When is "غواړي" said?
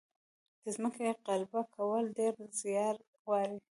3.21-3.57